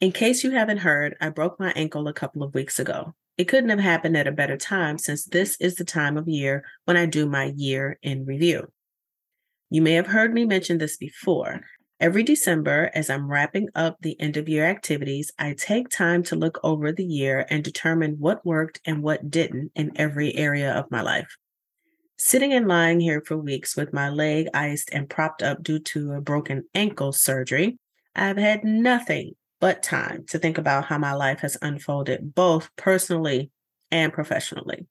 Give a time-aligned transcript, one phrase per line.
[0.00, 3.14] In case you haven't heard, I broke my ankle a couple of weeks ago.
[3.36, 6.64] It couldn't have happened at a better time since this is the time of year
[6.84, 8.70] when I do my year in review.
[9.70, 11.62] You may have heard me mention this before.
[11.98, 16.36] Every December, as I'm wrapping up the end of year activities, I take time to
[16.36, 20.92] look over the year and determine what worked and what didn't in every area of
[20.92, 21.36] my life.
[22.16, 26.12] Sitting and lying here for weeks with my leg iced and propped up due to
[26.12, 27.78] a broken ankle surgery,
[28.14, 33.50] I've had nothing but time to think about how my life has unfolded, both personally
[33.90, 34.86] and professionally.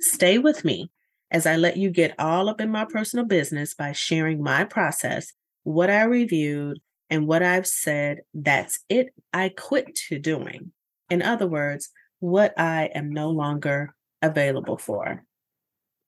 [0.00, 0.90] Stay with me
[1.30, 5.32] as I let you get all up in my personal business by sharing my process,
[5.64, 6.78] what I reviewed,
[7.10, 10.72] and what I've said that's it I quit to doing.
[11.10, 11.90] In other words,
[12.20, 15.24] what I am no longer available for.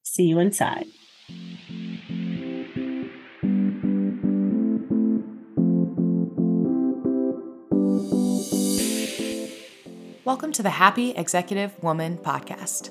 [0.03, 0.87] See you inside.
[10.23, 12.91] Welcome to the Happy Executive Woman podcast.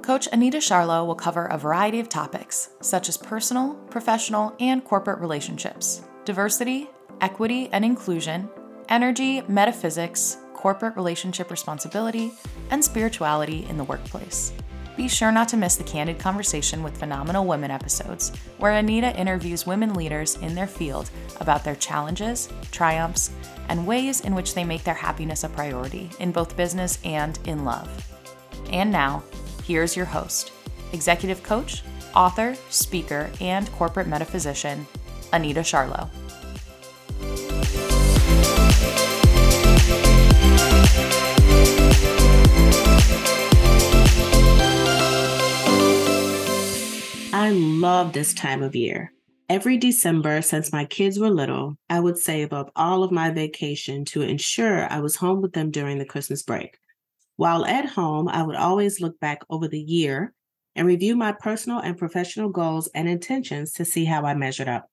[0.00, 5.18] Coach Anita Sharlow will cover a variety of topics, such as personal, professional, and corporate
[5.18, 6.88] relationships, diversity,
[7.20, 8.48] equity and inclusion,
[8.88, 12.32] energy, metaphysics, corporate relationship responsibility,
[12.70, 14.54] and spirituality in the workplace.
[14.96, 19.66] Be sure not to miss the Candid Conversation with Phenomenal Women episodes, where Anita interviews
[19.66, 23.30] women leaders in their field about their challenges, triumphs,
[23.68, 27.64] and ways in which they make their happiness a priority in both business and in
[27.64, 27.88] love.
[28.70, 29.22] And now,
[29.64, 30.52] here's your host,
[30.92, 31.82] executive coach,
[32.14, 34.86] author, speaker, and corporate metaphysician,
[35.32, 36.10] Anita Sharlow.
[47.62, 49.12] Love this time of year.
[49.48, 54.04] Every December since my kids were little, I would save up all of my vacation
[54.06, 56.78] to ensure I was home with them during the Christmas break.
[57.36, 60.32] While at home, I would always look back over the year
[60.74, 64.88] and review my personal and professional goals and intentions to see how I measured up.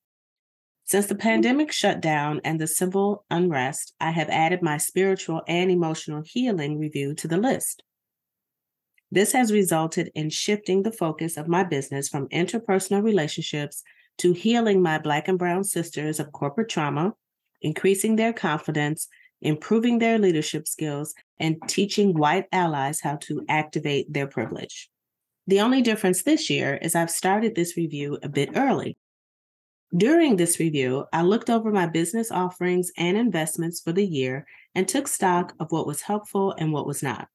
[0.85, 5.69] Since the pandemic shut down and the civil unrest, I have added my spiritual and
[5.69, 7.83] emotional healing review to the list.
[9.11, 13.83] This has resulted in shifting the focus of my business from interpersonal relationships
[14.19, 17.13] to healing my Black and Brown sisters of corporate trauma,
[17.61, 19.07] increasing their confidence,
[19.41, 24.89] improving their leadership skills, and teaching white allies how to activate their privilege.
[25.47, 28.97] The only difference this year is I've started this review a bit early.
[29.97, 34.45] During this review, I looked over my business offerings and investments for the year
[34.75, 37.27] and took stock of what was helpful and what was not.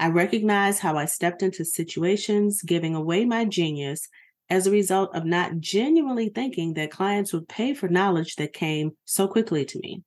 [0.00, 4.08] I recognize how I stepped into situations giving away my genius
[4.48, 8.92] as a result of not genuinely thinking that clients would pay for knowledge that came
[9.04, 10.02] so quickly to me.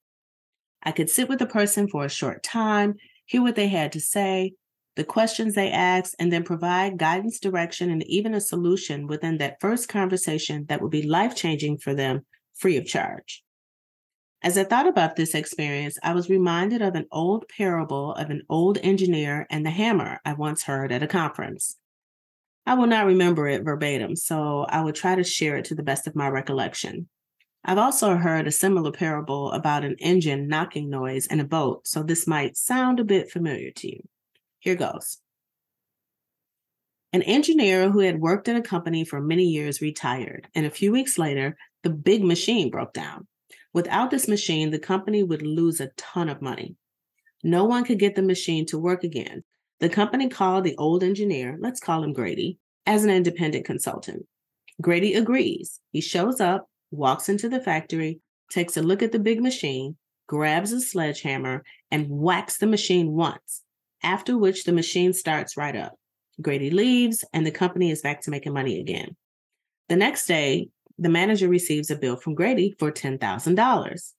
[0.82, 2.96] I could sit with a person for a short time,
[3.28, 4.54] hear what they had to say,
[4.96, 9.62] the questions they asked, and then provide guidance, direction, and even a solution within that
[9.62, 12.26] first conversation that would be life changing for them
[12.56, 13.44] free of charge.
[14.44, 18.42] As I thought about this experience, I was reminded of an old parable of an
[18.50, 21.78] old engineer and the hammer I once heard at a conference.
[22.66, 25.84] I will not remember it verbatim, so I will try to share it to the
[25.84, 27.08] best of my recollection.
[27.64, 32.04] I've also heard a similar parable about an engine knocking noise in a boat, so
[32.04, 34.02] this might sound a bit familiar to you.
[34.60, 35.20] Here goes.
[37.14, 40.92] An engineer who had worked in a company for many years retired, and a few
[40.92, 43.28] weeks later, the big machine broke down.
[43.74, 46.76] Without this machine, the company would lose a ton of money.
[47.44, 49.44] No one could get the machine to work again.
[49.80, 54.26] The company called the old engineer, let's call him Grady, as an independent consultant.
[54.82, 55.80] Grady agrees.
[55.92, 58.20] He shows up, walks into the factory,
[58.50, 59.98] takes a look at the big machine,
[60.28, 63.64] grabs a sledgehammer, and whacks the machine once,
[64.04, 65.96] after which the machine starts right up.
[66.42, 69.16] Grady leaves, and the company is back to making money again.
[69.90, 74.14] The next day, the manager receives a bill from Grady for $10,000.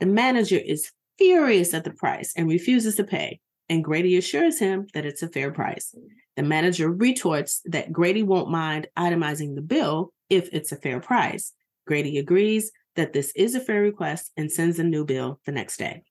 [0.00, 4.86] The manager is furious at the price and refuses to pay, and Grady assures him
[4.94, 5.94] that it's a fair price.
[6.36, 11.52] The manager retorts that Grady won't mind itemizing the bill if it's a fair price.
[11.86, 15.78] Grady agrees that this is a fair request and sends a new bill the next
[15.78, 16.02] day.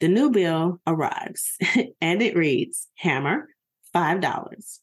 [0.00, 1.56] The new bill arrives
[2.00, 3.48] and it reads Hammer,
[3.94, 4.80] $5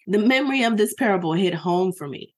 [0.09, 2.35] The memory of this parable hit home for me.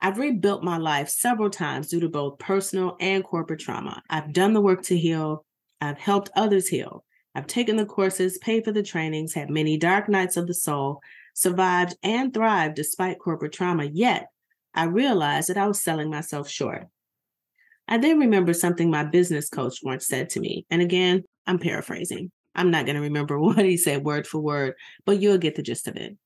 [0.00, 4.02] I've rebuilt my life several times due to both personal and corporate trauma.
[4.08, 5.44] I've done the work to heal,
[5.80, 7.04] I've helped others heal.
[7.34, 11.00] I've taken the courses, paid for the trainings, had many dark nights of the soul,
[11.34, 14.28] survived, and thrived despite corporate trauma, yet
[14.74, 16.86] I realized that I was selling myself short.
[17.88, 20.66] I then remember something my business coach once said to me.
[20.70, 22.30] And again, I'm paraphrasing.
[22.54, 24.74] I'm not going to remember what he said word for word,
[25.04, 26.16] but you'll get the gist of it.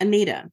[0.00, 0.50] Anita,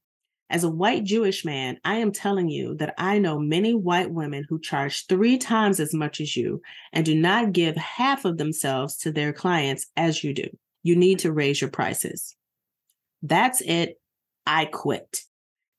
[0.50, 4.46] as a white Jewish man, I am telling you that I know many white women
[4.48, 6.62] who charge three times as much as you
[6.94, 10.48] and do not give half of themselves to their clients as you do.
[10.84, 12.36] You need to raise your prices.
[13.24, 14.00] That's it.
[14.46, 15.22] I quit.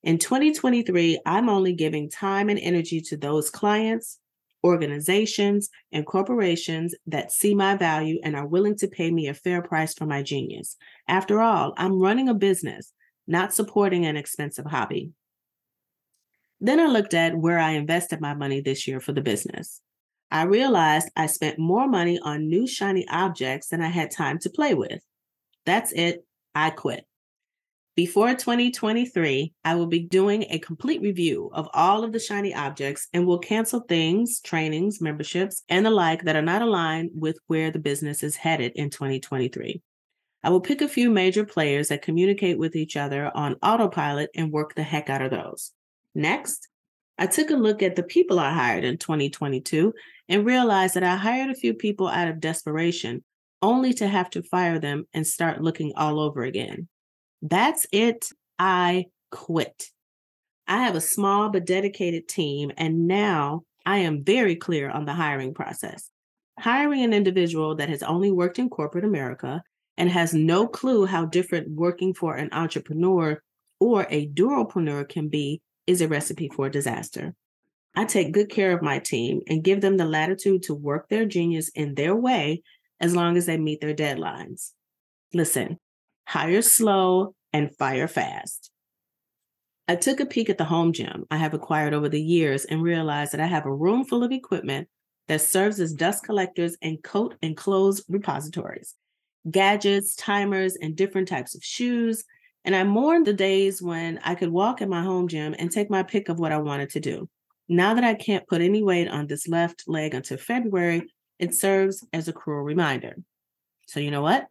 [0.03, 4.19] In 2023, I'm only giving time and energy to those clients,
[4.67, 9.63] organizations, and corporations that see my value and are willing to pay me a fair
[9.63, 10.77] price for my genius.
[11.09, 12.93] After all, I'm running a business
[13.27, 15.11] not supporting an expensive hobby.
[16.61, 19.81] Then I looked at where I invested my money this year for the business.
[20.31, 24.51] I realized I spent more money on new shiny objects than I had time to
[24.51, 25.01] play with.
[25.65, 26.25] That's it.
[26.55, 27.05] I quit.
[27.97, 33.09] Before 2023, I will be doing a complete review of all of the shiny objects
[33.15, 37.71] and will cancel things, trainings, memberships, and the like that are not aligned with where
[37.71, 39.81] the business is headed in 2023.
[40.45, 44.53] I will pick a few major players that communicate with each other on autopilot and
[44.53, 45.73] work the heck out of those.
[46.15, 46.69] Next,
[47.17, 49.95] I took a look at the people I hired in 2022
[50.29, 53.25] and realized that I hired a few people out of desperation,
[53.63, 56.89] only to have to fire them and start looking all over again.
[57.43, 58.31] That's it.
[58.59, 59.91] I quit.
[60.67, 65.15] I have a small but dedicated team, and now I am very clear on the
[65.15, 66.11] hiring process.
[66.59, 69.63] Hiring an individual that has only worked in corporate America
[69.97, 73.41] and has no clue how different working for an entrepreneur
[73.79, 77.35] or a dualpreneur can be is a recipe for disaster.
[77.95, 81.25] I take good care of my team and give them the latitude to work their
[81.25, 82.63] genius in their way
[83.01, 84.73] as long as they meet their deadlines.
[85.33, 85.79] Listen,
[86.27, 88.71] hire slow and fire fast.
[89.89, 92.83] I took a peek at the home gym I have acquired over the years and
[92.83, 94.89] realized that I have a room full of equipment
[95.29, 98.95] that serves as dust collectors and coat and clothes repositories
[99.49, 102.25] gadgets, timers, and different types of shoes.
[102.65, 105.89] And I mourned the days when I could walk in my home gym and take
[105.89, 107.29] my pick of what I wanted to do.
[107.69, 112.05] Now that I can't put any weight on this left leg until February, it serves
[112.13, 113.15] as a cruel reminder.
[113.87, 114.47] So, you know what?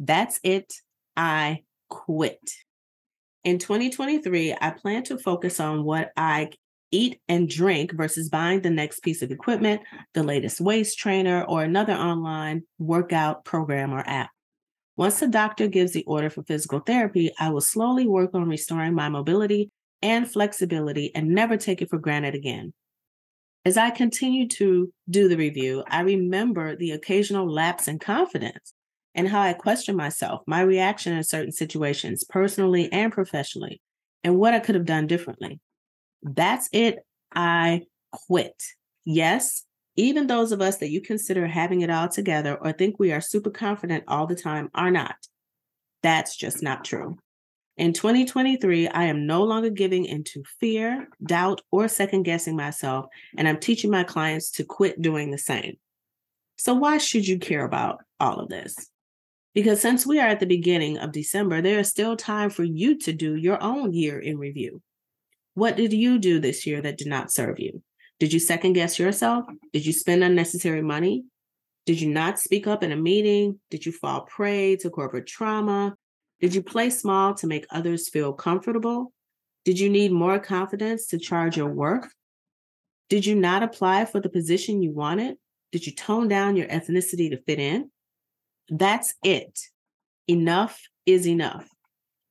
[0.00, 0.72] That's it.
[1.16, 2.40] I quit.
[3.44, 6.50] In 2023, I plan to focus on what I
[6.90, 9.82] eat and drink versus buying the next piece of equipment,
[10.14, 14.30] the latest waist trainer, or another online workout program or app.
[14.96, 18.94] Once the doctor gives the order for physical therapy, I will slowly work on restoring
[18.94, 19.70] my mobility
[20.02, 22.72] and flexibility and never take it for granted again.
[23.64, 28.72] As I continue to do the review, I remember the occasional lapse in confidence
[29.14, 33.80] and how I question myself, my reaction in certain situations, personally and professionally,
[34.22, 35.60] and what I could have done differently.
[36.22, 36.98] That's it.
[37.34, 37.82] I
[38.12, 38.62] quit.
[39.04, 39.64] Yes,
[39.96, 43.20] even those of us that you consider having it all together or think we are
[43.20, 45.16] super confident all the time are not.
[46.02, 47.18] That's just not true.
[47.76, 53.06] In 2023, I am no longer giving into fear, doubt, or second guessing myself,
[53.36, 55.76] and I'm teaching my clients to quit doing the same.
[56.56, 58.76] So, why should you care about all of this?
[59.54, 62.98] Because since we are at the beginning of December, there is still time for you
[62.98, 64.82] to do your own year in review.
[65.54, 67.82] What did you do this year that did not serve you?
[68.18, 69.44] Did you second guess yourself?
[69.72, 71.24] Did you spend unnecessary money?
[71.86, 73.60] Did you not speak up in a meeting?
[73.70, 75.94] Did you fall prey to corporate trauma?
[76.40, 79.12] Did you play small to make others feel comfortable?
[79.64, 82.12] Did you need more confidence to charge your worth?
[83.08, 85.36] Did you not apply for the position you wanted?
[85.70, 87.90] Did you tone down your ethnicity to fit in?
[88.68, 89.58] That's it.
[90.28, 91.68] Enough is enough.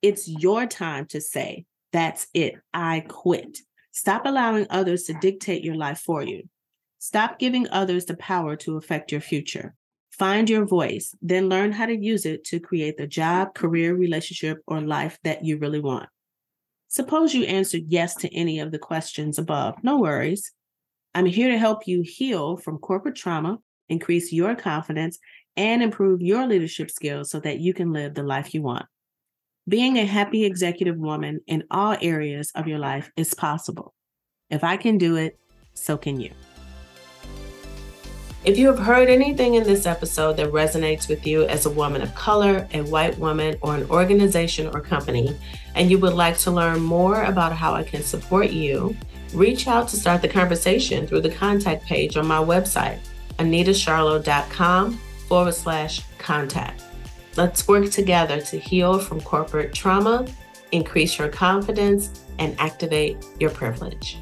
[0.02, 2.56] It's your time to say, that's it.
[2.74, 3.60] I quit.
[3.92, 6.50] Stop allowing others to dictate your life for you.
[6.98, 9.76] Stop giving others the power to affect your future.
[10.12, 14.62] Find your voice, then learn how to use it to create the job, career, relationship,
[14.68, 16.10] or life that you really want.
[16.88, 19.84] Suppose you answered yes to any of the questions above.
[19.84, 20.52] No worries.
[21.16, 23.60] I'm here to help you heal from corporate trauma,
[23.90, 25.20] increase your confidence,
[25.56, 28.86] and improve your leadership skills so that you can live the life you want.
[29.68, 33.94] Being a happy executive woman in all areas of your life is possible.
[34.50, 35.40] If I can do it,
[35.74, 36.32] so can you.
[38.44, 42.02] If you have heard anything in this episode that resonates with you as a woman
[42.02, 45.34] of color, a white woman, or an organization or company,
[45.76, 48.98] and you would like to learn more about how I can support you,
[49.34, 53.00] reach out to start the conversation through the contact page on my website,
[53.40, 55.00] anitasharlow.com
[55.34, 56.84] forward slash contact.
[57.38, 60.28] Let's work together to heal from corporate trauma,
[60.72, 64.20] increase your confidence, and activate your privilege.